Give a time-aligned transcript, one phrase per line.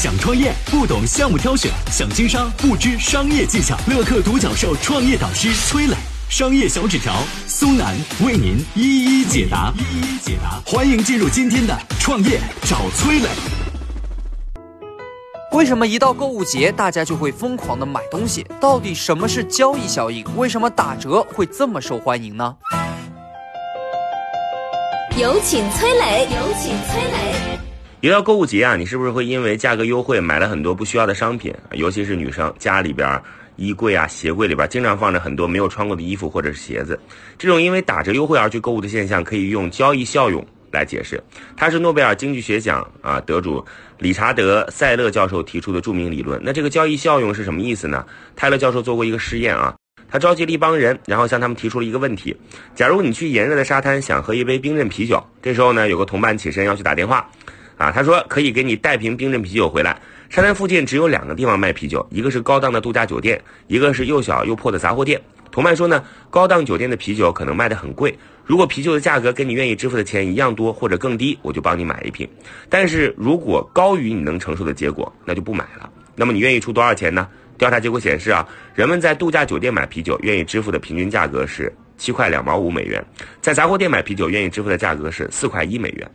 [0.00, 3.76] 想创业不懂项目挑选，想经商不知商业技巧。
[3.86, 5.94] 乐客独角兽创业导师崔磊，
[6.30, 7.12] 商业小纸条
[7.46, 7.94] 苏楠
[8.24, 9.70] 为您一一解答。
[9.76, 13.28] 一一解答，欢迎进入今天的创业找崔磊。
[15.52, 18.42] 为什么一到购物节，大家就会疯狂的买东西？
[18.58, 20.24] 到底什么是交易效应？
[20.34, 22.56] 为什么打折会这么受欢迎呢？
[25.18, 27.69] 有请崔磊，有请崔磊。
[28.02, 31.54] 一到购物节啊，你是不是会因为价格优惠买了很多不需要的商品？
[31.72, 33.20] 尤其是女生，家里边
[33.56, 36.98] 衣柜啊、鞋柜里边经常放着很多没有穿过的衣服或者是鞋子。
[37.36, 41.22] 这种因为打折优惠而去购物的现象，可以用交易效用来解释。
[41.54, 43.62] 它是诺贝尔经济学奖啊得主
[43.98, 46.40] 理查德·塞勒教授提出的著名理论。
[46.42, 48.06] 那这个交易效用是什么意思呢？
[48.34, 49.74] 泰勒教授做过一个实验啊。
[50.08, 52.34] 他召集了一帮人，然后向他们提出了一个问题：
[52.74, 57.30] 假如你去炎热的沙滩想喝一杯冰镇啤酒，这时候呢，有个同伴起身要去打电话，
[57.80, 59.98] 啊，他说可以给你带瓶冰镇啤酒回来。
[60.28, 65.18] 沙滩附近只有两个地方卖啤酒，一个是高档的度假酒店，一个是又小又破的杂货店。
[65.50, 68.14] 同伴说呢，高档酒店的啤酒可能卖得很贵，
[68.44, 72.28] 如果啤酒的价格跟你愿意支付的钱一样多或者更低，我就帮你买一瓶。
[72.68, 75.90] 但是如果高于你能承受的结果，那就不买了。
[76.14, 77.26] 那么你愿意出多少钱呢？
[77.56, 83.02] 调查结果显示啊，人们在度假酒店买啤酒愿意支付的平均价格是七块两毛五美元，
[83.40, 86.10] 在杂货店买啤酒愿意支付的价格是四块一美元。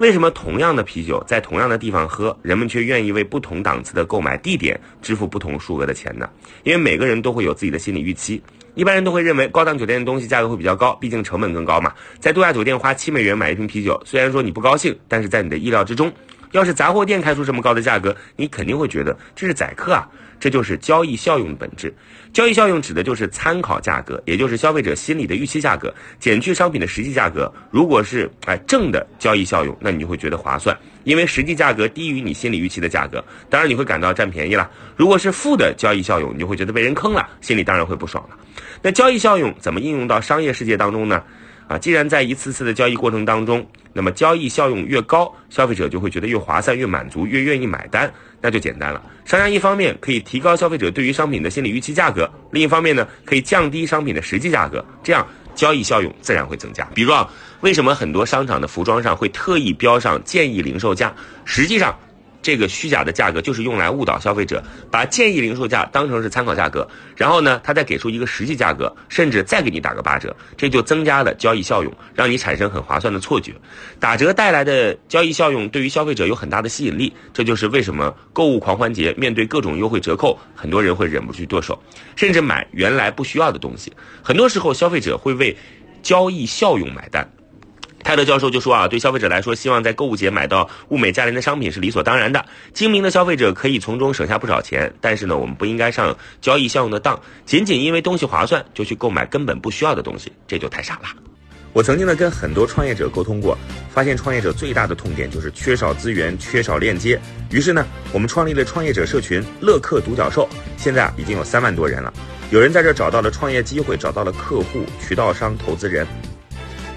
[0.00, 6.26] 为什么同样的啤酒在同样的地方喝，人们却愿意为不同档次的购买地点支付不同数额的钱呢？
[6.62, 8.42] 因为每个人都会有自己的心理预期。
[8.74, 11.92] 一般人都会认为高档酒店的东西价格会比较高，毕竟成本更高嘛。
[12.18, 16.10] 在度假酒店花七美元买一瓶啤酒，虽然说你不高兴，但是在你的意料之中。
[16.52, 20.08] 要是杂货店开出这么高的价格，你肯定会觉得这是宰客啊！
[20.40, 21.94] 这就是交易效用的本质。
[22.32, 27.52] 交易效用指的就是参考价格，也就是消费者心里的预期价格减去商品的实际价格。
[27.70, 34.70] 如果是哎正的交易效用，那你就会觉得划算，因为实际价格低于你心理预期的价格，当然你会感到占便宜了。
[34.96, 38.36] 如果是负的交易效用，你就会觉得被人坑了，心里当然会不爽了。
[38.80, 41.22] 那交易效用怎么应用到商业世界当中呢？
[41.70, 49.00] 啊，既然在一次次的交易过程当中，那么交易效用越高，消费者就会觉得越划算、越满足、越愿意买单，那就简单了。
[49.24, 56.84] 商家一方面可以提高消费者对于商品的心理预期价格，另一方面呢，可以降低商品的实际价格，这样交易效用自然会增加。
[56.92, 61.14] 比如啊，为什么很多商场的服装上会特意标上建议零售价？
[61.44, 61.96] 实际上。
[62.42, 73.52] 这个虚假的价格就是用来误导消费者，把建议零售价当成是参考价格，然后呢，他再给出一个实际价格，甚至再给你打个八折，这就增加了交易效用，让你产生很划算的错觉。
[73.98, 81.82] 打折带来的交易效用对于消费者有很大的吸引力，这就是为什么购物狂欢节面对各种优惠折扣，很多人会忍不住剁手，
[82.16, 83.92] 甚至买原来不需要的东西。
[84.22, 85.56] 很多时候，消费者会为
[86.02, 87.30] 交易效用买单。
[88.02, 92.44] 泰勒教授就说啊，对消费者来说，希望在购物节买到物美价廉的商品是理所当然的。
[92.72, 101.08] 精明的消费者可以从中省下不少钱，但是呢，我们不应该上交易效用的当，仅仅因为东西划算就去购买根本不需要的东西，这就太傻了。
[101.72, 103.56] 我曾经呢跟很多创业者沟通过，
[103.92, 107.20] 发现创业者最大的痛点就是缺少资源、缺少链接。
[107.50, 112.12] 于是呢，我们创立了创业者社群乐客独角兽，现在啊已经有三万多人了。
[112.50, 116.04] 有人在这找到了创业机会，找到了客户、渠道商、投资人。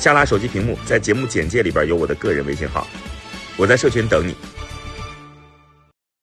[0.00, 2.86] 下拉手机屏幕，在节目简介里边有我的个人微信号，
[3.58, 4.34] 我在社群等你。